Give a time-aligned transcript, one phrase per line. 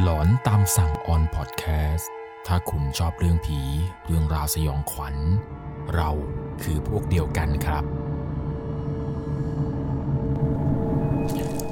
[0.00, 2.10] หลอนตามสั่งออนพอดแคสต์
[2.46, 3.58] ถ้าคุณชอบเรื่องผี
[4.06, 5.16] เรื่องราวสยองขวัญ
[5.94, 6.10] เรา
[6.62, 7.84] คือพวกเดียวกันครับ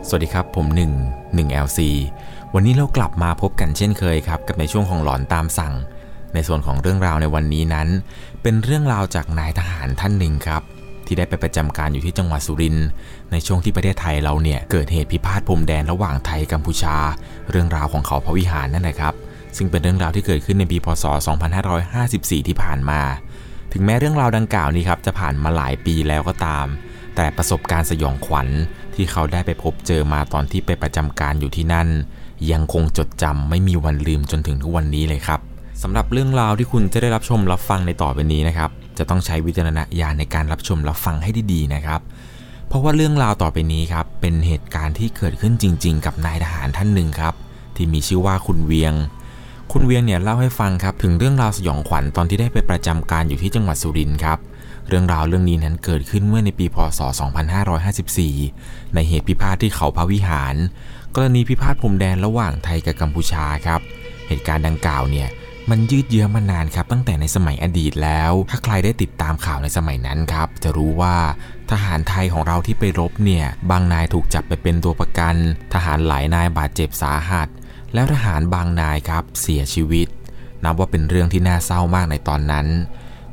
[0.08, 0.66] สวัสดีครับผม
[1.06, 1.78] 1 1 LC
[2.54, 5.74] วันนี้เรากลับมาพบกันเช่นเคยครับ กับในช่วงของหลอนตามสั่ง
[6.34, 7.88] ในส่วนของเรื่องราวในวันนี้นั้น
[8.42, 10.62] เป็นเรื่องราวจากนายทหารท่านหนึ่งครับ
[11.10, 12.86] ที่ได้ไปประจำการอยู่ที่จังหวัดสุรินทร์
[13.32, 16.96] ในช่วงที่ประเทศไทยเราเนี่ยเกิดเหตุพิพาทพรมแดนระหว่างไทยกัมพูชา
[17.50, 19.14] เรื่องราวของเขาพระวิหารนั่นแหละครับ
[19.56, 21.04] ซึ่งเป็นเรื่องราวที่เกิดขึ้นในปีพศ
[21.76, 23.00] 2554 ที่ผ่านมา
[23.72, 26.66] ถึงแม้เรื่องราวดังกล่าวนี้ครับจะผ่านมาหลายปีแล้วก็ตาม
[27.16, 28.48] แต่ประสบการณ์สยองขวัญ
[28.94, 31.88] ที่เขาได้ไปพบเจอมาตอนที่ไปประจำการอยู่ที่นั่น
[32.52, 35.40] ยังคงจดจำไม่มีวันลืมจนถึงทุกวันนี้เลยครับ
[35.82, 42.00] สำหรับเรื่องราวที่คุณจะได้รับชมรับฟังในต่อไปนี้นะครับ จะต้องใช้วิจารณญาณในการรับชมรับฟังให้ดีๆนะครับ
[42.68, 47.34] เพราะว่าเรื่องราวต่อไปนี้ครับเป็นเหตุการณ์ที่เกิดขึ้นจริง ๆ กับนายทหารท่านหนึ่งครับ
[47.76, 48.94] ที่มีชื่อว่าคุณเวียง
[49.72, 54.38] คุณเวียงเนี่ยเล่าให้ฟังครับถึงเรื่องราวสยองขวัญตอนที่ได้ไปประจำการอยู่ที่จังหวัดสุรินทร์ครับ
[54.88, 57.00] เรื่องราวเรื่องนี้นั้นเกิดขึ้นเมื่อในปีพศ
[57.78, 60.54] 2554 ในเหตุพิพาทที่เขาพระวิหาร
[61.14, 63.80] กรณีพิพาทพรมแดนระหว่างไทยกับกัมพูชาครับ
[64.28, 65.28] เหตุการณ์ดังกล่าวเนี่ย
[65.70, 71.16] มันยืดเยื้อมานานครับตั้งแต่ในสมัยอดีตแล้ว ถ้าใครได้ติดตามข่าวในสมัยนั้นครับ จะรู้ว่า
[71.70, 75.36] ทหารไทยของเราที่ไปรบเนี่ย บางนายถูกจับไปเป็นตัวประกัน
[75.74, 77.48] ทหารหลายนายบาดเจ็บสาหัส
[77.94, 80.08] แล้วทหารบางนายครับเสียชีวิต
[80.64, 82.66] นับว่าเป็นเรื่องที่น่าเศร้ามากในตอนนั้น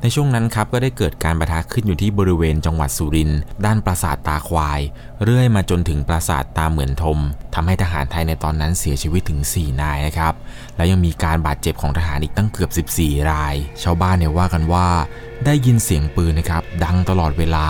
[0.01, 4.79] ในช่วงนั้นครับก็ได้เกิดการประทะขึ้นอยู่ที่บริเวณจังหวัดสุรินทร์ด้านปราสาทตาควาย
[5.23, 7.19] เรื่อยมาจนถึงปราสาทตาเหมือนทม
[7.53, 10.33] ทำให้ทหารไทยในตอนนั้นเสียชีวิตถึง 4 นายนะครับ
[10.75, 14.87] และยังมีการบาดเจ็บของทหารอีกตั้งเกือบ 14 ราย ชาวบ้านเนี่ยว่ากันว่า
[15.45, 17.67] ได้ยินเสียงปืนนะครับ ดังตลอดเวลา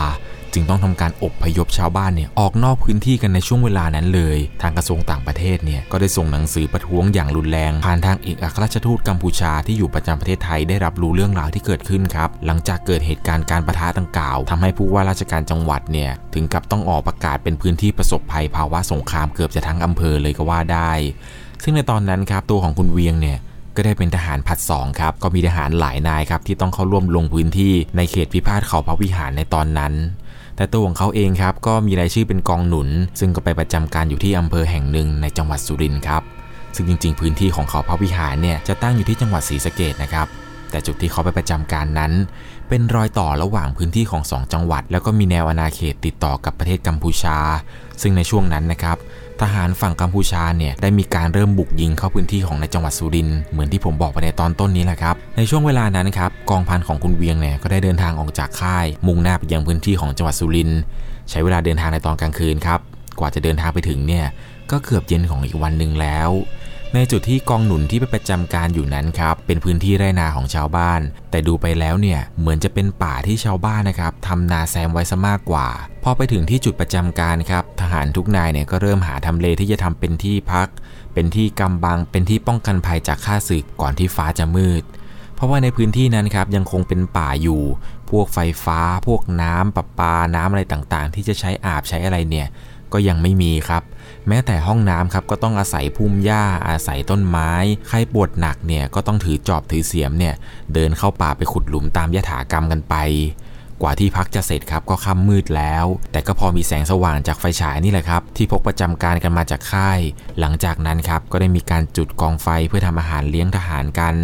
[0.52, 20.92] จึงต้องทำการอบพยพชาวบ้านเนี่ยออกนอกพื้นที่กันในช่วงเวลานั้นเลย ทางกระทรวงต่างประเทศเนี่ยก็ได้ส่งหนังสือประท้วงอย่างรุนแรง ผ่านทางเอกอัครราชทูตกัมพูชาที่อยู่ประจำประเทศไทยได้รับรู้เรื่องราวที่เกิดขึ้นครับ หลังจากเกิดเหตุการณ์การประทะดังกล่าวทำให้ผู้ว่าราชการจังหวัดเนี่ยถึงกับต้องออกประกาศเป็นพื้นที่ประสบภัยภาวะสงครามเกือบจะทั้งอำเภอเลยก็ว่าได้
[21.62, 23.38] ซึ่งในตอนนั้นครับตัวของคุณเวียงเนี่ย
[23.76, 29.92] ก็ได้เป็นทหารผัดสองครับ ก็มีทหารหลายนายครับที่ต้องเข้าร่วมลงพื้นที่ในเขตพิพาทเขาพระวิหารในตอนนั้น
[30.58, 32.88] แต่ตัวของเขาเองครับก็มีรายชื่อเป็นกองหนุน
[33.20, 36.22] ซึ่งก็ไปประจำการอยู่ที่อำเภอแห่งหนึ่งในจังหวัดสุรินทร์ครับ
[36.74, 40.26] ซึ่งจริง ๆ พื้นที่ของเขาพระวิหารเนี่ยจะตั้งอยู่ที่จังหวัดศรีสะเกดนะครับ
[40.70, 42.12] แต่จุดที่เขาไปประจำการนั้น
[42.68, 47.36] เป็นรอยต่อระหว่างพื้นที่ของ 2 จังหวัด แล้วก็มีแนวอาณาเขตติดต่อกับประเทศกัมพูชา
[48.02, 48.96] ซึ่งในช่วงนั้นนะครับ
[49.42, 60.80] ทหารฝั่งกัมพูชาเนี่ยได้มีการเริ่มบุกยิงเข้าพื้นที่ของในจังหวัดสุรินทร์เหมือนที่ผมบอกไปในตอนต้นนี้แหละครับ ในช่วงเวลานั้นครับกองพันของคุณเวียงเนี่ยก็ได้เดินทางออกจากค่าย มุ่งหน้าไปยังพื้นที่ของจังหวัดสุรินทร์
[61.30, 62.80] ใช้เวลาเดินทางในตอนกลางคืนครับ
[63.18, 64.26] กว่าจะเดินทางไปถึงเนี่ย
[64.70, 66.30] ก็เกือบเย็นของอีกวันหนึ่งแล้ว
[66.94, 71.00] ในจุดที่กองหนุนที่ไปประจำการอยู่นั้นครับเป็นพื้นที่ไร่นาของชาวบ้าน
[71.30, 75.68] แต่ดูไปแล้วเนี่ยเหมือนจะเป็นป่าที่ชาวบ้านนะครับทำนาแซมไว้ซะมากกว่า
[76.04, 80.68] พอไปถึงที่จุดประจำการครับทหารทุกนายเนี่ยก็เริ่มหาทำเลที่จะทำเป็นที่พัก
[81.14, 84.82] เป็นที่กำบังเป็นที่ป้องกันภัยจากข้าศึกก่อนที่ฟ้าจะมืด
[85.34, 87.62] เพราะว่าในพื้นที่นั้นครับยังคงเป็นป่าอยู่
[88.10, 92.46] พวกไฟฟ้า พวกน้ำประปาน้ำอะไรต่างๆ ที่จะใช้อาบใช้อะไรเนี่ย
[92.92, 93.82] ก็ยังไม่มีครับ
[94.28, 97.50] แม้แต่ห้องน้ำครับก็ต้องอาศัยพุ่มหญ้าอาศัยต้นไม้
[97.88, 100.34] ใครปวดหนักเนี่ยก็ต้องถือจอบถือเสียมเนี่ย
[100.74, 102.94] เดินเข้าป่าไปขุดหลุมตามยถากรรมกันไป
[103.82, 110.00] กว่าที่พักจะเสร็จครับก็ค่ำมืดแล้ว แต่ก็พอมีแสงสว่างจากไฟฉายนี่แหละครับ ที่พกประจำการกันมาจากค่าย
[110.40, 114.14] หลังจากนั้นครับก็ได้มีการจุดกองไฟเพื่อทำอาหารเลี้ยงทหารกัน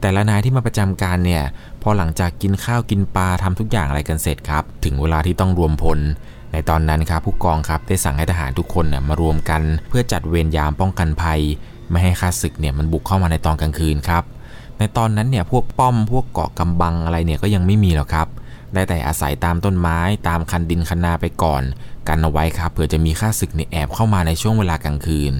[0.00, 1.44] แต่ละนายที่มาประจำการเนี่ย
[1.82, 5.98] พอหลังจากกินข้าวกินปลาทำทุกอย่างอะไรกันเสร็จครับ ถึงเวลาที่ต้องรวมพล
[6.52, 11.40] ในตอนนั้นครับผู้กองครับได้สั่งให้ทหารทุกคนเนี่ยมารวมกัน เพื่อจัดเวรยามป้องกันภัย
[11.90, 14.24] ไม่ให้ข้าศึกเนี่ยมันบุกเข้ามาในตอนกลางคืนครับ
[14.78, 18.28] ในตอนนั้นเนี่ยพวกป้อมพวกเกาะกำบังอะไรเนี่ยก็ยังไม่มีหรอกครับ
[18.72, 19.98] ได้แต่อาศัยตามต้นไม้
[20.28, 21.62] ตามคันดินคันนาไปก่อน
[22.08, 25.34] กันเอาไว้ครับเผื่อจะมีข้าศึกเนี่ยแอบเข้ามาในช่วงเวลากลางคืน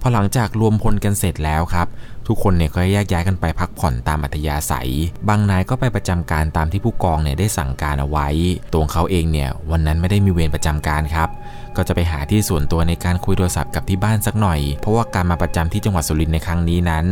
[0.00, 1.86] พอหลังจากรวมพลกันเสร็จแล้วครับ
[2.28, 4.90] ทุกคนเนี่ยก็แยกย้ายกันไปพักผ่อนตามอัธยาศัย
[5.28, 8.28] บางนายก็ไปประจำการตามที่ผู้กองเนี่ยได้สั่งการเอาไว้
[8.74, 11.28] ตัวเขาเองเนี่ยวันนั้นไม่ได้มีเวรประจำการครับ
[11.76, 17.04] ก็จะไปหาที่ส่วนตัวในการคุยโทรศัพท์กับที่บ้านสักหน่อย เพราะว่าการมาประจำที่จังหวัดสุรินทร์ในครั้งนี้นั้น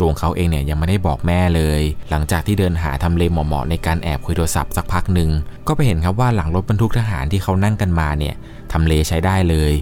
[0.00, 1.80] ตัวเขาเองเนี่ยยังไม่ได้บอกแม่เลย
[2.10, 5.30] หลังจากที่เดินหาทำเลเหมาะๆในการแอบคุยโทรศัพท์สักพักหนึ่ง
[5.66, 8.34] ก็ไปเห็นครับว่าหลังรถบรรทุกทหารที่เขานั่งกันมาเนี่ย
[8.72, 9.72] ทำเลใช้ได้เลย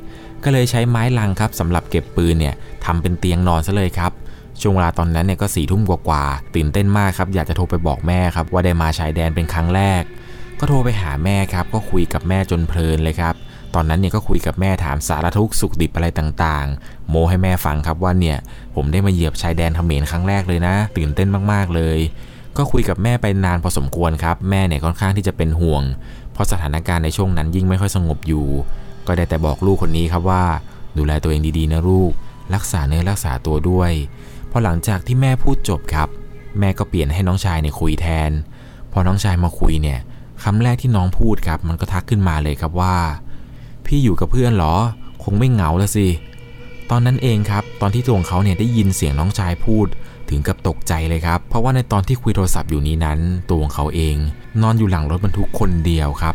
[0.45, 2.55] ก็เลยใช้ไม้ลังครับสำหรับเก็บปืนเนี่ย
[2.85, 4.13] ทำเป็นเตียงนอนซะเลยครับ
[4.63, 10.03] ช่วงเวลาตอนนั้นเนี่ยก็สี่ทุ่มกว่าๆตื่นเต้นมากครับ อยากจะโทรไปบอกแม่ครับ ว่าได้มาชายแดนเป็นครั้งแรก
[10.59, 13.35] ก็โทรไปหาแม่ครับ ก็คุยกับแม่จนเพลินเลยครับ
[13.75, 18.39] ตอนนั้นเนี่ยก็คุยกับแม่ถามสารทุกสุขดิบอะไรต่างๆ โมให้แม่ฟังครับว่าเนี่ย
[18.75, 21.99] ผมได้มาเหยียบชายแดนเขมรครั้งแรกเลยนะ ตื่นเต้นมากๆเลย
[22.57, 25.83] ก็คุยกับแม่ไปนานพอสมควรครับ แม่เนี่ยค่อนข้างที่จะเป็นห่วง
[26.33, 28.47] เพราะสถานการณ์ในช่วงนั้นยิ่งไม่ค่อยสงบอยู่
[29.07, 30.45] ก็ได้แต่บอกลูกคนนี้ครับว่า
[30.99, 32.13] ดูแลตัวเองดีๆนะลูก
[32.55, 33.93] รักษาเนื้อรักษาตัวด้วย
[34.51, 36.09] พอหลังจากที่แม่พูดจบครับ
[36.59, 38.31] แม่ก็เปลี่ยนให้น้องชายเนี่ยคุยแทน
[38.93, 39.99] พอน้องชายมาคุยเนี่ย
[40.43, 42.97] คำแรกที่น้องพูดครับ มันก็ทักขึ้นมาเลยครับว่า
[43.87, 44.75] พี่อยู่กับเพื่อนหรอ
[45.25, 46.09] คงไม่เหงาล้วสิ
[46.91, 49.87] ตอนนั้นเองครับ ตอนที่ตัวของเขาเนี่ยได้ยินเสียงน้องชายพูด
[50.31, 53.19] ถึงกับตกใจเลยครับ เพราะว่าในตอนที่คุยโทรศัพท์อยู่นี้นั้น
[53.49, 54.17] ตัวของเขาเอง
[54.63, 56.35] นอนอยู่หลังรถบรรทุกคนเดียวครับ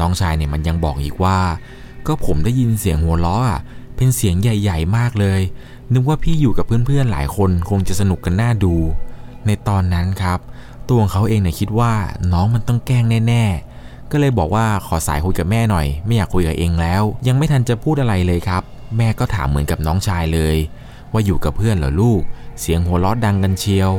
[0.00, 1.38] น้องชายเนี่ยมันยังบอกอีกว่า
[2.06, 3.60] ก็ผมได้ยินเสียงหัวล้ออะ
[3.96, 5.40] เป็นเสียงใหญ่ ๆ มากเลย
[5.92, 8.74] นึกว่าพี่อยู่กับเพื่อนๆหลายคนคงจะสนุกกันน่าดู
[9.46, 10.38] ในตอนนั้นครับ
[10.88, 11.92] ตัวของเขาเองเนี่ยคิดว่า
[12.32, 18.62] น้องมันต้องแกล้งแน่ๆ ก็เลยบอกว่าขอสายคุยกับแม่หน่อย ไม่อยากคุยกับเองแล้ว ยังไม่ทันจะพูดอะไรเลยครับ
[18.96, 20.56] แม่ก็ถามเหมือนกับน้องชายเลย
[21.12, 22.22] ว่าอยู่กับเพื่อนเหรอลูก
[22.60, 23.90] เสียงหัวเราะดังกันเชียว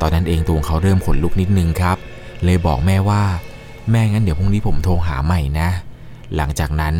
[0.00, 1.96] ตอนนั้นเองตัวของเขาเริ่มขนลุกนิดนึงครับ
[2.44, 3.22] เลยบอกแม่ว่า
[3.90, 5.68] แม่งั้นเดี๋ยวพรุ่งนี้ผมโทรหาใหม่นะ
[6.36, 6.94] หลังจากนั้น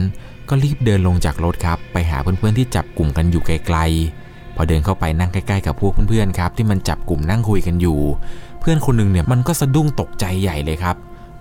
[0.48, 4.23] ก็รีบเดินลงจากรถครับ ไปหาเพื่อนๆที่จับกลุ่มกันอยู่ไกลๆ
[4.56, 7.98] พอเดินเข้าไปนั่งใกล้ๆกับพวกเพื่อนๆครับที่มันจับกลุ่มนั่งคุยกันอยู่
[8.60, 10.96] เพื่อนคนหนึ่งเนี่ยมันก็สะดุ้งตกใจใหญ่เลยครับ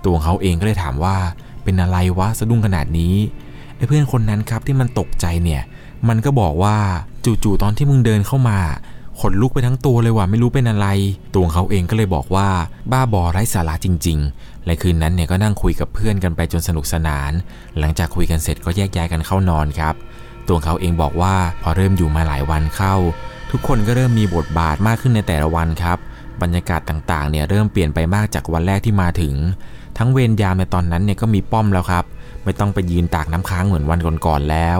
[0.05, 1.15] ตัวเขาเองก็เลยถามว่า
[1.63, 3.15] เป็นอะไรวะสะดุ้งขนาดนี้
[3.77, 5.61] ไอ้เพื่อนคนนั้นครับที่มันตกใจเนี่ย
[6.07, 6.77] มันก็บอกว่า
[7.25, 8.59] จู่ๆตอนที่มึงเดินเข้ามา
[9.19, 10.87] ขนลุกไปทั้งตัวเลยว่ะไม่รู้เป็นอะไร
[11.35, 12.47] ตัวเขาเองก็เลยบอกว่า
[12.91, 17.31] บ้าบอไร้สาระจริงๆ และคืนนั้นเนี่ยก็นั่งคุยกับเพื่อนกันไปจนสนุกสนาน
[17.79, 19.95] หลังจากคุยกันเสร็จก็แยกย้ายกันเข้านอนครับ
[20.49, 22.95] ตัวเขาเองบอกว่าพอเริ่มอยู่มาหลายวันเข้า
[23.51, 25.97] ทุกคนก็เริ่มมีบทบาทมากขึ้นในแต่ละวันครับ
[26.41, 29.35] บรรยากาศต่างๆเนี่ยเริ่มเปลี่ยนไปมากจากวันแรกที่มาถึง
[29.97, 32.05] ทั้งเวรยามในตอนนั้นเนี่ยก็มีป้อมแล้วครับ
[32.43, 34.79] ไม่ต้องไปยืนตากน้ำค้างเหมือนวันก่อนๆแล้ว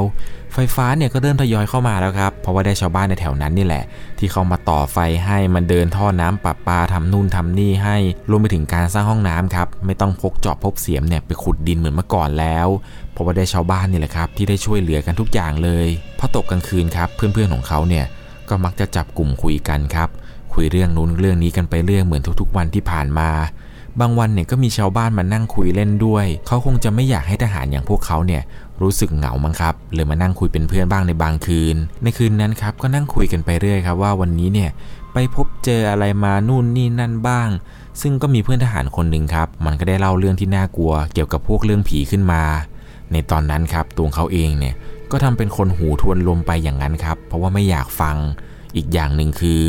[0.53, 3.83] ไฟฟ้าเนี่ยก็เริ่มทยอยเข้ามาแล้วครับ เพราะว่าได้ชาวบ้านในแถวนั้นนี่แหละ
[4.19, 7.97] ที่เขามาต่อไฟให้มันเดินท่อน้ำปะปาทำนู่นทำนี่ให้
[8.29, 12.67] รวมไปถึงการสร้างห้องน้ำครับ ไม่ต้องพกจอบพกเสียมเนี่ยไปขุดดินเหมือนเมื่อก่อนแล้ว
[13.11, 15.87] เพราะว่าได้ชาวบ้านนี่แหละครับ ที่ได้ช่วยเหลือกันทุกอย่างเลย
[16.19, 18.05] พอตกกลางคืนครับ เพื่อนๆของเขาเนี่ย
[18.49, 20.09] ก็มักจะจับกลุ่มคุยกันครับ
[20.53, 23.29] คุยเรื่องนู้นเรื่องนี้กันไปเรื่องเหมือนทุกๆ วันที่ผ่านมา
[24.01, 28.41] บางวันเนี่ยก็มีชาวบ้านมานั่งคุยเล่นด้วย เขาคงจะไม่อยากให้ทหารอย่างพวกเขาเนี่ย
[28.81, 34.69] รู้สึกเหงามั้งครับเลยมานั่งคุยเป็นเพื่อนบ้างในบางคืน ในคืนนั้นครับก็นั่งคุยกันไปเรื่อยครับว่าวันนี้เนี่ย
[35.13, 37.49] ไปพบเจออะไรมานู่นนี่นั่นบ้าง
[38.01, 42.43] ซึ่งก็มีเพื่อนทหารคนหนึ่งครับ มันก็ได้เล่าเรื่องที่น่ากลัว เกี่ยวกับพวกเรื่องผีขึ้นมา
[43.11, 44.75] ในตอนนั้นครับตัวเขาเองเนี่ย
[45.11, 48.15] ก็ทำเป็นคนหูทวนลมไปอย่างนั้นครับ เพราะว่าไม่อยากฟัง
[48.75, 49.61] อีกอย่างหนึ่งคือ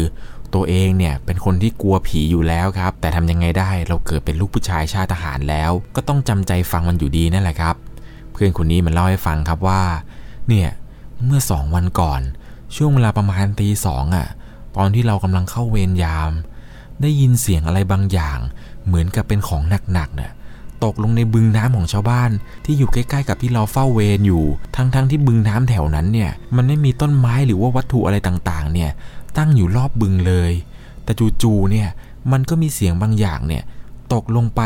[0.54, 7.74] ตัวเองเนี่ยเป็นคนที่กลัวผีอยู่แล้วครับ แต่ทำยังไงได้เราเกิดเป็นลูกผู้ชายชาติทหารแล้ว ก็ต้องจำใจฟังมันอยู่ดีนั่นแหละครับ
[8.34, 9.82] เพื่อนคนนี้มันเล่าให้ฟังครับว่า
[10.48, 10.68] เนี่ย
[11.24, 12.20] เมื่อสองวันก่อน
[12.76, 14.26] ช่วงเวลาประมาณตีสองอะ่ะ
[14.76, 16.32] ตอนที่เรากำลังเข้าเวรยาม
[17.02, 18.38] ได้ยินเสียงอะไรบางอย่าง
[18.86, 20.32] เหมือนกับเป็นของหนักๆเนี่ย
[20.84, 22.30] ตกลงในบึงน้ำของชาวบ้าน
[22.64, 24.44] ที่อยู่ใกล้ๆกับที่เราเฝ้าเวรอยู่
[24.76, 28.90] ทั้งๆทที่บึงน้ำแถวนั้นเนี่ย มันไม่มีต้นไม้หรือว่าวัตถุอะไรต่างๆ เนี่ย
[29.36, 30.52] ตั้งอยู่รอบบึงเลย
[31.04, 31.88] แต่จู่ๆเนี่ย
[32.32, 33.62] มันก็มีเสียงบางอย่างเนี่ย
[34.12, 34.62] ตกลงไป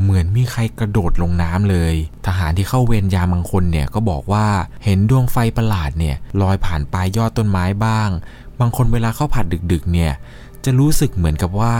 [0.00, 1.94] เหมือนมีใครกระโดดลงน้ำเลย
[2.38, 4.46] หารที่เข้าเวรยามบางคนเนี่ยก็บอกว่า
[4.84, 8.08] เห็นดวงไฟประหลาดเนี่ยลอยผ่านปลายยอดต้นไม้บ้าง
[8.60, 10.12] บางคนเวลาเข้าผัดดึกๆเนี่ย
[10.64, 11.74] จะรู้สึกเหมือนกับว่า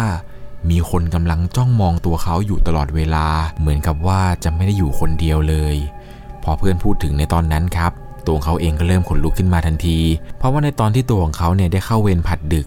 [0.70, 3.26] มีคนกำลังจ้องมองตัวเขาอยู่ตลอดเวลา
[3.60, 5.76] เหมือนกับว่าจะไม่ได้อยู่คนเดียวเลย
[6.42, 7.92] พอเพื่อนพูดถึงในตอนนั้นครับ
[8.26, 9.98] ตัวเขาเองก็เริ่มขนลุกขึ้นมาทันที
[10.38, 12.66] เพราะว่าในตอนที่ตัวของเขาเนี่ยได้เข้าเวรผัดดึก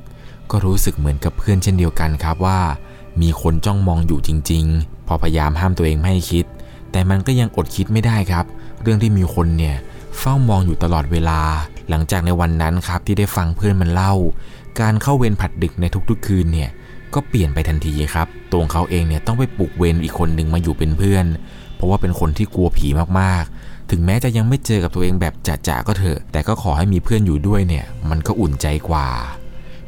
[0.51, 2.59] ก็รู้สึกเหมือนกับเพื่อนเช่นเดียวกันครับว่า
[3.21, 6.45] มีคนจ้องมองอยู่จริง ๆ พอพยายามห้ามตัวเองไม่ให้คิด
[6.91, 8.45] แต่มันก็ยังอดคิดไม่ได้ครับ
[8.81, 9.75] เรื่องที่มีคนเนี่ย
[10.19, 11.39] เฝ้ามองอยู่ตลอดเวลา
[11.89, 14.13] หลังจากในวันนั้นครับที่ได้ฟังเพื่อนมันเล่า
[14.81, 16.69] การเข้าเวรผัดดึกในทุกๆ คืนเนี่ย
[17.13, 21.25] ก็เปลี่ยนไปทันทีครับ ตัวเขาเองเนี่ยต้องไปปลุกเวรอีกคนหนึ่งมาอยู่เป็นเพื่อน
[21.75, 22.87] เพราะว่าเป็นคนที่กลัวผี
[23.19, 29.07] มากๆ ถึงแม้จะยังไม่เจอกับตัวเองแบบจ่าๆก็เถอะ แต่ก็ขอให้มีเพื่อนอยู่ด้วยเนี่ย มันก็อุ่นใจกว่า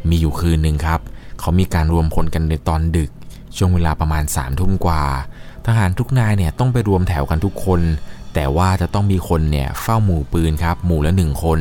[0.10, 1.00] มีอยู่คืนหนึ่งครับ
[1.40, 3.12] เขามีการรวมพลกันในตอนดึก
[3.58, 5.02] ช่วงเวลาประมาณ3ามทุ่มกว่า
[5.68, 7.82] ทหารทุกนายเนี่ยต้องไปรวมแถวกันทุกคน
[8.34, 11.60] แต่ว่าจะต้องมีคนเนี่ยเฝ้าหมู่ปืนครับ หมู่ละหนึ่งคน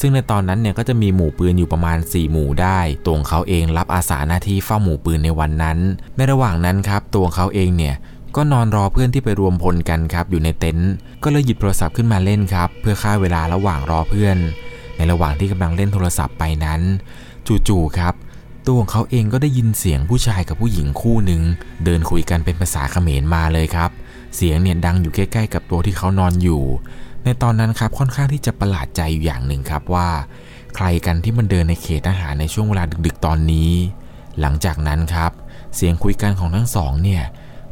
[0.00, 5.78] ซึ่งในตอนนั้นเนี่ยก็จะมีหมู่ปืนอยู่ประมาณ 4 หมู่ได้ ตัวเขาเองรับอาสาหน้าที่เฝ้าหมู่ปืนในวันนั้น
[6.16, 7.94] ในระหว่างนั้นครับ ตัวเขาเองเนี่ย
[8.36, 10.90] ก็นอนรอเพื่อนที่ไปรวมพลกันครับอยู่ในเต็นท์
[11.22, 14.36] ก็เลยหยิบโทรศัพท์ขึ้นมาเล่นครับ เพื่อฆ่าเวลาระหว่างรอเพื่อน
[14.96, 16.80] ในระหว่างที่กำลังเล่นโทรศัพท์ไปนั้น
[17.68, 18.14] จู่ๆครับ
[18.70, 21.42] ตัวของเขาเองก็ได้ยินเสียงผู้ชายกับผู้หญิงคู่หนึ่ง
[21.84, 23.90] เดินคุยกันเป็นภาษาเขมรมาเลยครับ
[24.36, 26.62] เสียงเนี่ยดังอยู่ใกล้ๆ กับตัวที่เขานอนอยู่
[27.24, 30.08] ในตอนนั้นครับค่อนข้างที่จะประหลาดใจอยู่อย่างหนึ่งครับว่า
[30.76, 33.72] ใครกันที่มันเดินในเขตทหารในช่วงเวลาดึกๆ ตอนนี้
[34.40, 35.30] หลังจากนั้นครับ
[35.76, 37.22] เสียงคุยกันของทั้งสองเนี่ย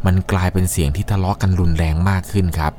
[0.06, 2.72] มันกลายเป็นเสียงที่ทะเลาะกันรุนแรงมากขึ้นครับ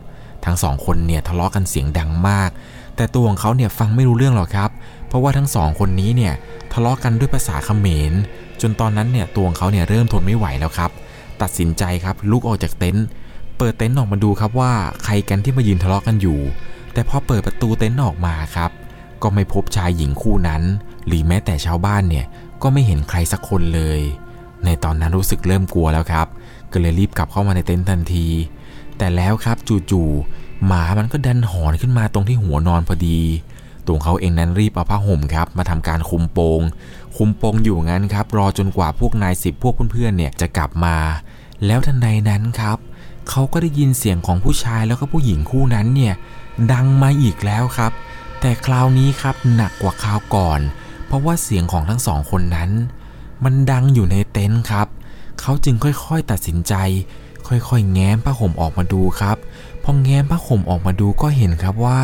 [0.45, 2.49] ทั้งสองคนเนี่ยทะเลาะกันเสียงดังมาก
[2.95, 4.69] แต่ตัวของเขาเนี่ยฟังไม่รู้เรื่องหรอกครับ
[5.09, 6.33] เพราะว่าทั้งสองคนนี้เนี่ย
[6.73, 8.13] ทะเลาะกันด้วยภาษาเขมร
[8.61, 10.91] จนตอนนั้นเนี่ยตัวของเขาเนี่ยเริ่มทนไม่ไหวแล้วครับ
[11.41, 13.05] ตัดสินใจครับลุกออกจากเต็นท์
[13.57, 14.73] เปิดเต็นท์ออกมาดูครับว่า
[15.03, 16.39] ใครกันที่มายืนทะเลาะกันอยู่
[16.93, 18.71] แต่พอเปิดประตูเต็นท์ออกมาครับ
[19.21, 20.61] ก็ไม่พบชายหญิงคู่นั้น
[21.07, 22.25] หรือแม้แต่ชาวบ้านเนี่ย
[22.61, 23.99] ก็ไม่เห็นใครสักคนเลย
[24.65, 26.27] ในตอนนั้นรู้สึกเริ่มกลัวแล้วครับ
[26.71, 28.27] ก็เลยรีบกลับเข้ามาในเต็นท์ทันที
[28.97, 29.57] แต่แล้วครับ
[29.91, 33.19] จู่ๆหมามันก็ดันหอนขึ้นมาตรงที่หัวนอนพอดี
[33.89, 36.61] ตัวเขาเองนั้นรีบเอาผ้าห่มครับมาทำการคุมโปง
[37.17, 40.97] คุมโปงอยู่งั้นครับ รอจนกว่าพวกนายสิบพวกเพื่อนๆเนี่ยจะกลับมา
[41.65, 42.77] แล้วทันใดนั้นครับ
[43.29, 46.13] เขาก็ได้ยินเสียงของผู้ชายแล้วก็ผู้หญิงคู่นั้นเนี่ย
[46.73, 47.91] ดังมาอีกแล้วครับ
[48.39, 50.59] แต่คราวนี้ครับหนักกว่าคราวก่อน
[51.05, 52.71] เพราะว่าเสียงของทั้งสองคนนั้น
[53.43, 54.87] มันดังอยู่ในเต็นท์ครับ
[55.41, 56.73] เขาจึงค่อยๆตัดสินใจ
[57.47, 59.37] ค่อยๆ แง้มผ้าห่มออกมาดูครับ
[59.83, 62.01] พอแง้มผ้าห่มออกมาดูก็เห็นครับว่า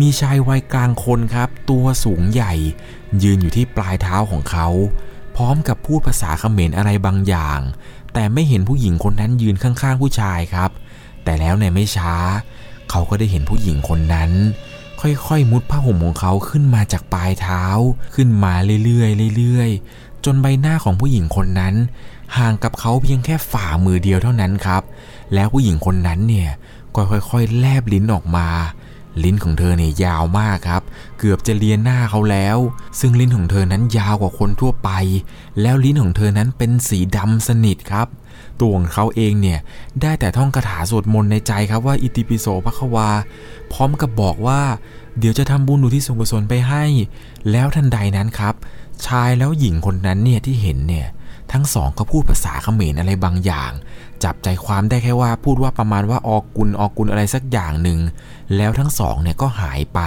[0.00, 2.54] มีชายวัยกลางคนครับ ตัวสูงใหญ่
[3.22, 4.68] ยืนอยู่ที่ปลายเท้าของเขา
[5.36, 7.60] พร้อมกับพูดภาษาเขมรอะไรบางอย่าง
[8.14, 10.70] แต่ไม่เห็นผู้หญิงคนนั้นยืนข้างๆผู้ชายครับ
[11.24, 12.14] แต่แล้วในไม่ช้า
[12.90, 14.30] เขาก็ได้เห็นผู้หญิงคนนั้น
[15.00, 17.64] ค่อยๆมุดผ้าห่มของเขาขึ้นมาจากปลายเท้า
[18.14, 21.74] ขึ้นมาเรื่อยๆเรื่อยๆจนใบหน้าของผู้หญิงคนนั้น
[22.36, 24.82] ห่างกับเขาเพียงแค่ฝ่ามือเดียวเท่านั้นครับ
[25.34, 26.50] แล้วผู้หญิงคนนั้นเนี่ย
[26.94, 28.48] ก็ค่อยๆ แลบลิ้นออกมา
[29.22, 30.82] ลิ้นของเธอเนี่ยยาวมากครับ
[31.18, 32.58] เกือบจะเลียนหน้าเขาแล้ว
[33.00, 34.90] ซึ่งลิ้นของเธอนั้นยาวกว่าคนทั่วไป
[35.60, 38.06] แล้วลิ้นของเธอนั้นเป็นสีดำสนิทครับ
[38.60, 39.58] ตัวของเขาเองเนี่ย
[40.02, 43.08] ได้แต่ท่องคาถาสวดมนต์ในใจครับว่าอิติปิโสภควา
[43.72, 44.60] พร้อมกับบอกว่า
[45.18, 46.84] เดี๋ยวจะทำบุญอุทิศส่วนกุศลไปให้
[47.50, 48.54] แล้วทันใดนั้นครับ
[49.06, 51.06] ชายแล้วหญิงคนนั้นเนี่ยที่เห็นเนี่ย
[51.52, 53.70] ทั้งสองก็พูดภาษาเขมรอะไรบางอย่าง
[54.24, 57.98] จับใจความได้แค่ว่าพูดว่าประมาณว่าออกกุลออกกุลอะไรสักอย่างหนึ่ง
[58.56, 60.00] แล้วทั้งสองเนี่ยก็หายไป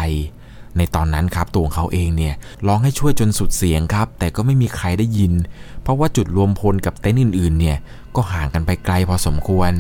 [0.77, 2.33] ในตอนนั้นครับตัวของเขาเองเนี่ย
[2.67, 5.33] ร้องให้ช่วยจนสุดเสียงครับ แต่ก็ไม่มีใครได้ยิน
[5.81, 7.77] เพราะว่าจุดรวมพลกับเต็นท์อื่นๆเนี่ย
[8.15, 9.71] ก็ห่างกันไปไกลพอสมควร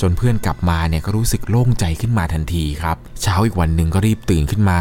[0.00, 4.80] จนเพื่อนกลับมาเนี่ยก็รู้สึกโล่งใจขึ้นมาทันทีครับ เช้าอีกวันหนึ่งก็รีบตื่นขึ้นมา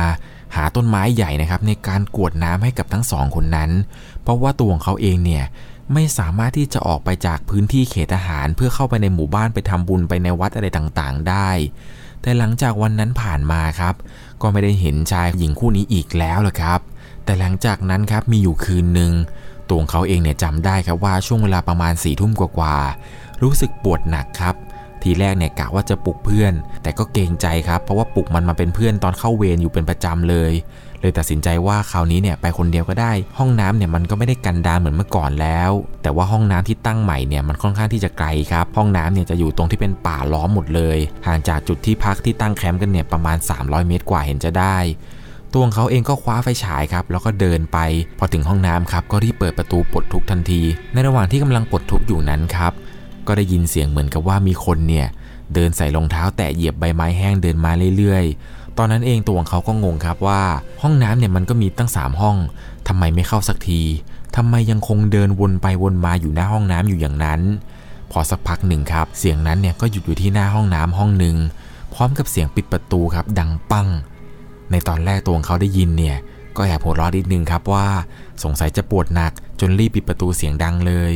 [0.56, 3.72] หาต้นไม้ใหญ่นะครับในการกวดน้ำให้กับทั้งสองคนนั้น
[4.24, 5.44] เพราะว่าตัวของเขาเองเนี่ย
[5.94, 11.50] ไม่สามารถที่จะออกไปจากพื้นที่เขตทหาร เพื่อเข้าไปในหมู่บ้านไปทำบุญไปในวัดอะไรต่างๆ ได้
[12.22, 13.96] แต่หลังจากวันนั้นผ่านมาครับ
[14.42, 16.80] ก็ไม่ได้เห็นชายหญิงคู่นี้อีกแล้วละครับ
[17.26, 19.12] แต่หลังจากนั้นครับมีอยู่คืนหนึ่ง
[19.68, 24.56] ตัวของเขาเองเนี่ยจำได้ครับว่าช่วงเวลาประมาณสี่ทุ่มกว่าๆรู้สึกปวดหนักครับ
[25.02, 30.52] ทีแรกเนี่ยกะว่าจะปลุกเพื่อน แต่ก็เกรงใจครับ เพราะว่าปลุกมันมาเป็นเพื่อนตอนเข้าเวรอยู่เป็นประจำเลย
[31.04, 35.72] เลยตัดสินใจว่าคราวนี้เนี่ยไปคนเดียวก็ได้ ห้องน้ำเนี่ยมันก็ไม่ได้กันดานเหมือนเมื่อก่อนแล้ว
[36.04, 44.78] แต่ว่าห้องน้ำที่ตั้งใหม่เนี่ยมันค่อนข้างที่จะไกลครับ ห้องน้ำเนี่ยจะอยู่ตรงที่เป็นป่าล้อมหมดเลย ห่างจากจุดที่พักที่ตั้งแคมป์กันเนี่ยประมาณ 300 เมตรกว่าเห็นจะได้
[45.54, 47.78] ตัวเขาเองก็คว้าไฟฉายครับ แล้วก็เดินไป
[48.20, 50.62] พอถึงห้องน้ำครับ ก็รีบเปิดประตูปลดทุกทันที
[50.94, 52.74] ในระหว่างที่กำลังปลดทุกอยู่นั้นครับ
[53.28, 55.08] ก็ได้ยินเสียงเหมือนกับว่ามีคนเนี่ย
[55.54, 60.42] เดินใส่รองเท้าแตะเหยียบใบไม้แห้งเดินมาเรื่อยๆ ตอนนั้นเองตัวของเขาก็งงครับว่า
[60.82, 62.38] ห้องน้ำเนี่ยมันก็มีตั้ง 3 ห้อง
[62.88, 63.82] ทำไมไม่เข้าสักที
[64.36, 67.42] ทำไมยังคงเดินวนไปวนมาอยู่หน้าห้องน้ำอยู่อย่างนั้น
[68.12, 71.36] พอสักพักหนึ่งครับ เสียงนั้นเนี่ยก็หยุดอยู่ที่หน้าห้องน้ำห้องหนึ่ง
[71.94, 73.88] พร้อมกับเสียงปิดประตูครับดังปัง
[74.72, 76.18] ในตอนแรกตัวของเขาได้ยินเนี่ย
[76.56, 77.88] ก็แอบหัวเราะนิดนึงครับว่า
[78.44, 81.12] สงสัยจะปวดหนักจนรีบปิดประตูเสียงดังเลย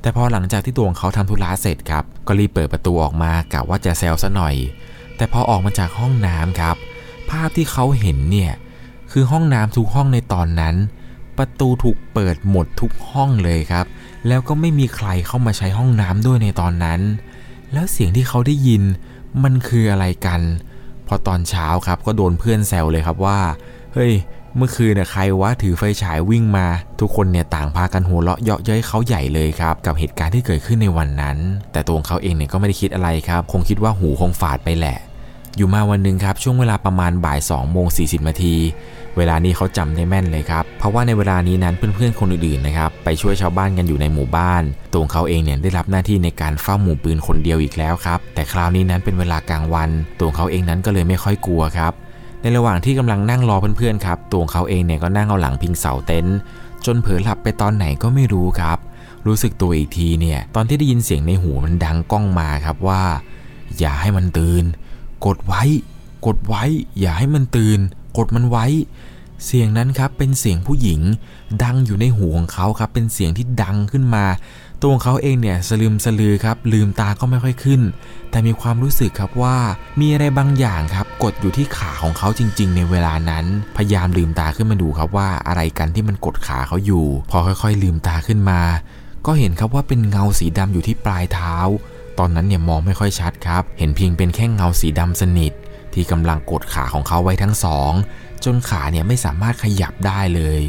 [0.00, 4.54] แต่พอหลังจากที่ตัวของเขาทำธุระเสร็จครับ ก็รีบเปิดประตูออกมากะว่าจะแซวซะหน่อย
[5.16, 6.76] แต่พอออกมาจากห้องน้ำครับ
[7.30, 8.52] ภาพที่เขาเห็นเนี่ย
[9.12, 10.74] คือห้องน้ำทุกห้องในตอนนั้น
[11.38, 13.86] ประตูถูกเปิดหมดทุกห้องเลยครับ
[14.28, 17.00] แล้วก็ไม่มีใครเข้ามาใช้ห้องน้ำด้วยในตอนนั้น
[17.72, 18.82] แล้วเสียงที่เขาได้ยิน
[19.42, 20.40] มันคืออะไรกัน
[21.06, 23.38] พอตอนเช้าครับก็โดนเพื่อนแซวเลยครับว่า
[23.94, 24.12] เฮ้ย
[24.56, 26.66] เมื่อคืนน่ะใครวะถือไฟฉายวิ่งมา
[27.00, 31.36] ทุกคนเนี่ยต่างพากันหัวเราะเยาะเย้ยเขาใหญ่เลยครับ กับเหตุการณ์ที่เกิดขึ้นในวันนั้น
[31.72, 34.98] แต่ตัวเขาเองเนี่ยก็ไม่ได้คิดอะไรครับ คงคิดว่าหูคงฝาดไปแหละ
[35.58, 38.56] อยู่มาวันหนึ่งครับช่วงเวลาประมาณบ่าย2โมง40นาที
[39.16, 44.62] เวลานี้เขาจำได้แม่นเลยครับ เพราะว่าในเวลานี้นั้นเพื่อนๆคนอื่นๆนะครับไปช่วยชาวบ้านกันอยู่ในหมู่บ้าน
[44.92, 51.92] ตัวงเขาเองเนี่ยได้รับหน้าที่ในการเฝ้าหมู่ปืนคนเดียวอีกแล้วครับ แต่คราวนี้นั้นเป็นเวลากลางวัน ตัวงเขาเองนั้นก็เลยไม่ค่อยกลัวครับ
[52.42, 56.36] ในระหว่างที่กำลังนั่งรอเพื่อนๆครับ ตัวงเขาเองเนี่ยก็นั่งเอาหลังพิงเสาเต็นท์
[56.86, 58.78] จนเผลอหลับไปตอนไหนก็ไม่รู้ครับ
[59.26, 63.02] รู้สึกตัวอีกทีเนี่ยตอนที่ได้ยินเสียงในหูมันดังก้องมาครับว่า
[63.78, 64.64] อย่าให้มันตื่น
[65.26, 65.62] กดไว้
[66.26, 66.64] กดไว้
[66.98, 67.80] อย่าให้มันตื่น
[68.16, 68.66] กดมันไว้
[69.44, 71.00] เสียงนั้นครับเป็นเสียงผู้หญิง
[71.62, 74.24] ดังอยู่ในหูของเขาครับ เป็นเสียงที่ดังขึ้นมา
[74.80, 77.80] ตัวของเขาเองเนี่ยสลืมสลือครับ ลืมตาก็ไม่ค่อยขึ้น
[78.30, 79.56] แต่มีความรู้สึกครับว่า
[80.00, 83.44] มีอะไรบางอย่างครับ กดอยู่ที่ขาของเขาจริง ๆ ในเวลานั้น
[83.76, 88.60] พยายามลืมตาขึ้นมาดูครับว่าอะไรกันที่มันกดขาเขาอยู่ พอค่อย ๆ ลืมตาขึ้นมา
[89.26, 91.56] ก็เห็นครับว่าเป็นเงาสีดำอยู่ที่ปลายเท้า
[92.18, 95.52] ตอนนั้นเนี่ยมองไม่ค่อยชัดครับ เห็นเพียงเป็นแค่เงาสีดำสนิท
[95.94, 97.92] ที่กำลังกดขาของเขาไว้ทั้งสอง
[98.44, 100.60] จนขาเนี่ยไม่สามารถขยับได้เลย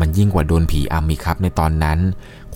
[0.00, 1.98] มันยิ่งกว่าโดนผีอำอีกครับในตอนนั้น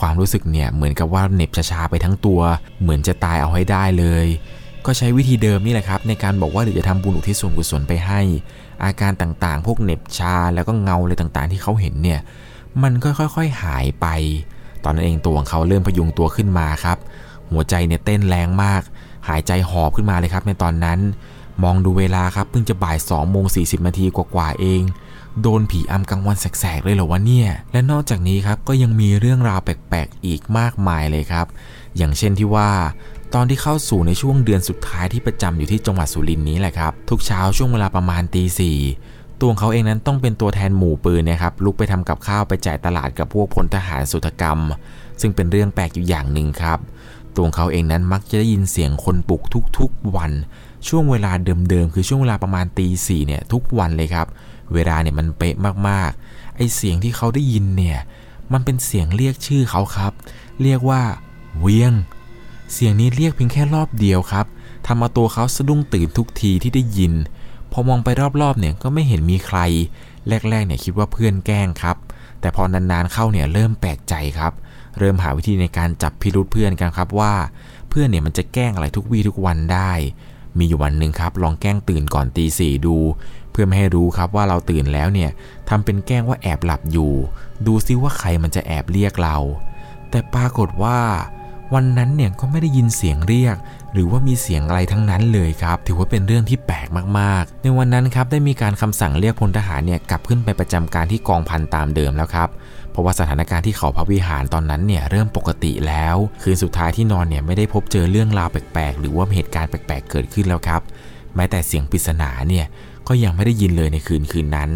[0.00, 2.40] ความรู้สึกเนี่ยเหมือนกับว่าเหน็บชาๆไปทั้งตัว
[2.80, 4.26] เหมือนจะตายเอาให้ได้เลย
[4.86, 8.20] ก็ใช้วิธีเดิมนี่แหละครับ ในการบอกว่าเดี๋ยวจะทำบุญอุทิศส่วนกุศลไปให้
[8.84, 12.20] อาการต่างๆ พวกเหน็บชาแล้วก็เงาอะไรต่างๆ ที่เขาเห็นเนี่ย
[12.82, 14.06] มันก็ค่อยๆหายไป
[14.84, 16.98] ตอนนั้นเองตัวของเขาเริ่มพยุงตัวขึ้นมาครับ
[17.52, 18.82] หัวใจเนี่ยเต้นแรงมาก
[19.28, 20.98] หายใจหอบขึ้นมาเลยครับในตอนนั้น
[21.62, 24.82] มองดูเวลาครับเพิ่งจะบ่าย2โมง40นาทีกว่าๆเอง
[25.42, 31.46] โดนผีอำกลางวันแสกๆเลยเหรอวะเนี่ย และนอกจากนี้ครับก็ยังมีเรื่องราวแปลกๆอีกมากมายเลยครับ
[31.96, 32.70] อย่างเช่นที่ว่า
[33.34, 38.78] ตอนที่เข้าสู่ในช่วงเดือนสุดท้ายที่ประจำอยู่ที่จังหวัดสุรินทร์นี้แหละครับ ทุกเช้าช่วงเวลาประมาณตีสี่
[39.40, 44.58] ตัวเขาเองนั้นต้องเป็นตัวแทนหมู่ปืนนะครับลุกไปทำกับข้าวไปจ่ายตลาดกับพวกพลทหารสุธกรรม
[45.20, 46.78] ซึ่งเป็นเรื่องแปลกอยู่อย่างหนึ่งครับ
[47.36, 49.42] ตัวเขาเองนั้นมักจะได้ยินเสียงคนปลุก
[49.78, 50.32] ทุกๆวัน
[50.88, 54.26] ช่วงเวลาเดิมๆ คือช่วงเวลาประมาณตีสี่เนี่ยทุกวันเลยครับ
[54.74, 55.54] เวลาเนี่ยมันเป๊ะ
[55.88, 57.98] มากๆ ไอเสียงที่เขาได้ยินเนี่ย
[58.52, 60.12] มันเป็นเสียงเรียกชื่อเขาครับ
[60.62, 61.02] เรียกว่า
[61.60, 61.92] เวียง
[62.72, 64.46] เสียงนี้เรียกเพียงแค่รอบเดียวครับ
[64.86, 67.12] ทำเอาตัวเขาสะดุ้งตื่นทุกทีที่ได้ยิน
[67.72, 68.08] พอมองไป
[68.42, 69.58] รอบๆเนี่ยก็ไม่เห็นมีใคร
[70.28, 71.96] แรกๆเนี่ยคิดว่าเพื่อนแกล้งครับ
[72.40, 74.52] แต่พอนานๆเข้าเนี่ยเริ่มแปลกใจครับ
[74.98, 77.34] เริ่มหาวิธีในการจับพิรุธเพื่อนกันครับว่า
[77.88, 79.92] เพื่อนเนี่ยมันจะแกล้งอะไรทุกวี่ทุกวันได้
[80.58, 82.96] มีอยู่วันหนึ่งครับ ลองแกล้งตื่นก่อนตีสี่ดู
[83.50, 85.30] เพื่อไม่ให้รู้ครับว่าเราตื่นแล้วเนี่ย
[85.68, 87.12] ทำเป็นแกล้งว่าแอบหลับอยู่
[87.66, 89.36] ดูซิว่าใครมันจะแอบเรียกเรา
[90.10, 90.98] แต่ปรากฏว่า
[91.74, 93.56] วันนั้นเนี่ยก็ไม่ได้ยินเสียงเรียก
[93.92, 102.48] หรือว่ามีเสียงอะไรทั้งนั้นเลยครับ ถือว่าเป็นเรื่องที่แปลกมากๆ ในวันนั้นครับได้มีการคำสั่งเรียกพลทหารเนี่ยกลับขึ้นไปประจำการที่กองพันตามเดิมแล้วครับ
[102.94, 110.82] เพราะว่าสถานการณ์ที่เขาพระวิหารตอนนั้นเนี่ยเริ่มปกติแล้ว คืนสุดท้ายที่นอนเนี่ยไม่ได้พบเจอเรื่องราวแปลกๆ หรือว่าเหตุการณ์แปลกๆ เกิดขึ้นแล้วครับ
[111.34, 112.66] แม้แต่เสียงปริศนาเนี่ย
[113.08, 114.70] ก็ยังไม่ได้ยินเลยในคืนคืนนั้น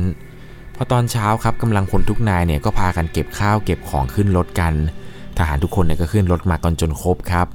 [0.74, 4.74] พอตอนเช้าครับกำลังพลทุกนายเนี่ยก็พากันเก็บข้าวเก็บของขึ้นรถกัน
[5.38, 7.46] ทหารทุกคนเนี่ยก็ขึ้นรถมากันจนครบครับ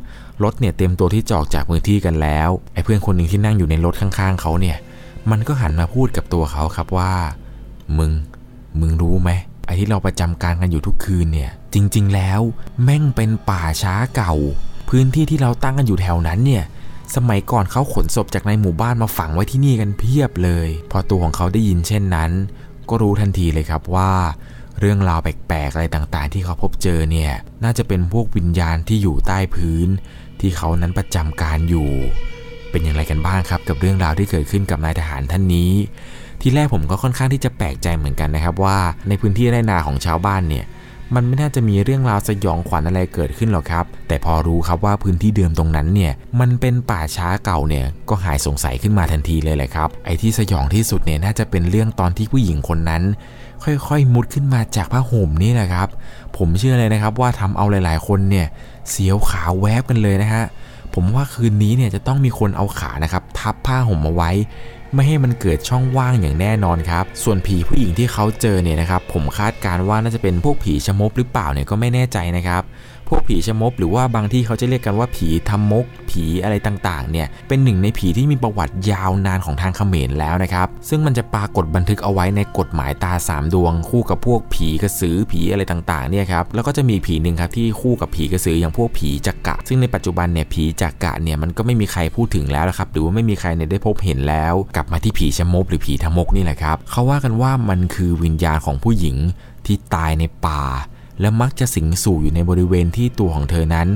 [0.43, 4.77] รถเนี่ยเต็มตัวที่จอกจากพื้นที่กันแล้วไอ้เพื่อนคนหนึ่งที่นั่งอยู่ในรถข้างๆเขาเนี่ย
[5.31, 7.13] มันก็หันมาพูดกับตัวเขาครับว่า
[7.97, 8.11] มึง
[8.79, 9.31] มึงรู้ไหม
[9.65, 12.41] ไอ้ที่เราประจำการกันอยู่ทุกคืนเนี่ย จริง ๆ แล้ว
[12.83, 14.33] แม่งเป็นป่าช้าเก่า
[14.89, 16.63] พื้นที่ที่เราตั้งกันอยู่แถวนั้นเนี่ย
[17.15, 22.31] สมัยก่อนเขาขนศพจากในหมู่บ้านมาฝังไว้ที่นี่กันเพียบเลย พอตัวของเขาได้ยินเช่นนั้น
[22.89, 24.11] ก็รู้ทันทีเลยครับว่า
[24.79, 27.31] เรื่องราวแปลกๆอะไรต่างๆ ที่เขาพบเจอเนี่ย
[27.63, 29.87] น่าจะเป็นพวกวิญญาณที่อยู่ใต้พื้น
[30.39, 31.89] ที่เขานั้นประจำการอยู่
[32.71, 35.71] เป็นอย่างไรกันบ้างครับกับเรื่องราวที่เกิดขึ้นกับนายทหารท่านนี้
[36.45, 38.77] ที่แรกผมก็ค่อนข้างที่จะแปลกใจเหมือนกันนะครับว่า
[39.07, 40.65] ในพื้นที่ไร่นาของชาวบ้านเนี่ย
[41.15, 53.03] มันไม่น่าจะมีเรื่องราวสยองขวัญอะไรเกิดขึ้นหรอกครับ แต่พอรู้ครับว่าพื้นที่เดิมตรงนั้นเนี่ย มันเป็นป่าช้าเก่าเนี่ย ก็หายสงสัยขึ้นมาทันทีเลยแหละครับ ไอ้ที่สยองที่สุดเนี่ยน่าจะเป็นเรื่องตอนที่ผู้หญิงคนนั้น
[53.63, 55.89] ค่อยๆ มุดขึ้นมาจากผ้าห่มนี่แหละครับ
[56.37, 58.47] ผมเชื่อเลยนะครับว่าทำเอาหลายๆ คนเนี่ย
[58.89, 60.43] เสียวขาแวบกันเลยนะฮะ
[60.93, 64.31] ผมว่าคืนนี้เนี่ยจะต้องมีคนเอาขานะครับทับผ้าห่มเอาไว้
[64.93, 72.63] ไม่ให้มันเกิดช่องว่างอย่างแน่นอนครับ ส่วนผีผู้หญิงที่เขาเจอเนี่ยนะครับผมคาดการว่าน่าจะเป็นพวกผีชะมบหรือเปล่าเนี่ยก็ไม่แน่ใจนะครับ
[73.13, 99.17] วกผีชะมบหรือว่าบางที่เขาจะเรียกกันว่าผีทำมก ผีอะไรต่างๆ เนี่ย เป็นหนึ่งในผีที่มีประวัติยาวนานของทางเขมรแล้วนะครับ ซึ่งมันจะปรากฏบันทึกเอาไว้ในกฎหมายตาสามดวง คู่กับพวกผีกระสือผีอะไรต่างๆ เนี่ยครับ แล้วก็จะมีผีหนึ่งครับที่คู่กับผีกระสืออย่างพวกผีจักกะ ซึ่งในปัจจุบันเนี่ยผีจักกะเนี่ยมันก็ไม่มีใครพูดถึงแล้วครับ หรือว่าไม่มีใครเนี่ยได้พบเห็นแล้ว กลับมาที่ผีชะมบหรือผีทำมกนี่แหละครับ เขาว่ากันว่ามันคือวิญญาณของผู้หญิง
[99.65, 100.63] ที่ตายในป่า
[101.23, 103.87] และมักจะสิงสู่อยู่ในบริเวณที่ตัวของเธอนั้น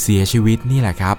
[0.00, 1.16] เสียชีวิตนี่แหละครับ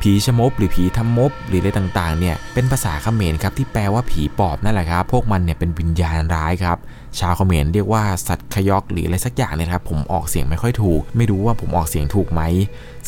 [0.00, 6.78] ผีชะมบหรือผีทำมบหรืออะไรต่างๆเนี่ยเป็นภาษาเขมรครับที่แปลว่าผีปอบนั่นแหละครับ พวกมันเนี่ยเป็นวิญญาณร้ายครับ
[7.18, 12.40] ชาวเขมรเรียกว่าสัตว์ขยอกหรืออะไรสักอย่างเนี่ยครับผมออกเสียงไม่ค่อยถูก ไม่รู้ว่าผมออกเสียงถูกไหม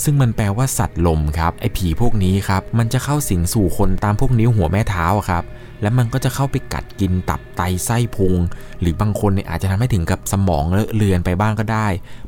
[0.03, 5.45] ซึ่งมันแปลว่าสัตว์ลมครับไอ้ผีพวกนี้ครับมันจะเข้าสิงสู่คนตามพวกนิ้วหัวแม่เท้าครับ
[5.85, 8.39] แล้วมันก็จะเข้าไปกัดกินตับไตไส้พุง
[8.81, 11.87] หรือบางคนเนี่ยอาจจะทำให้ถึงกับสมองเลอะเลือนไปบ้างก็ได้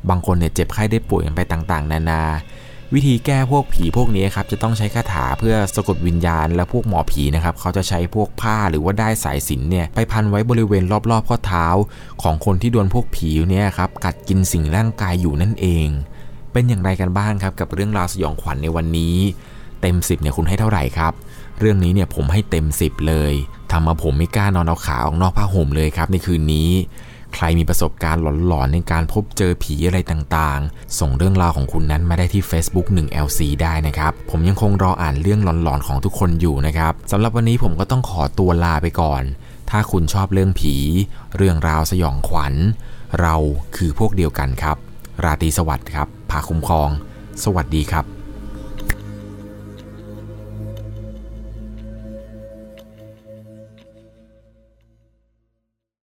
[0.09, 2.23] บางคนเนี่ยเจ็บไข้ได้ป่วยกันไปต่างๆ นานา
[2.95, 11.67] วิธีแก้พวกผีพวกนี้ครับจะต้องใช้คาถาเพื่อสะกดวิญญาณ และพวกหมอผีนะครับเขาจะใช้พวกผ้าหรือว่าได้สายสิญเนี่ยไปพันไว้บริเวณรอบๆข้อเท้า
[12.23, 15.89] ของคนที่โดนพวกผีเนี่ยครับกัดกินสิ่งร่างกายอยู่นั่นเอง
[16.53, 19.17] เป็นอย่างไรกันบ้างครับกับเรื่องราวสยองขวัญในวันนี้
[19.81, 21.13] เต็ม 10เนี่ยคุณให้เท่าไหร่ครับ
[21.59, 23.33] เรื่องนี้เนี่ยผมให้เต็ม 10 เลย
[23.73, 26.71] ทำมาผมไม่กล้านอนเอาขาออกนอกผ้าห่มเลยครับในคืนนี้
[27.35, 39.23] ใครมีประสบการณ์หลอนๆ ในการพบเจอผีอะไรต่างๆ ส่งเรื่องราวของคุณนั้นมาได้ที่ Facebook 1LC ได้นะครับ ผมยังคงรออ่านเรื่องหลอนๆ ของทุกคนอยู่นะครับสำหรับวันนี้ผมก็ต้องขอตัวลาไปก่อน
[39.71, 40.75] ถ้าคุณชอบเรื่องผี
[41.37, 42.55] เรื่องราวสยองขวัญ
[43.21, 43.35] เรา
[43.77, 44.77] คือพวกเดียวกันครับ
[45.25, 46.89] ราตรีสวัสดิ์ครับพาคุ้มครอง
[47.45, 48.16] สวัสดีครับ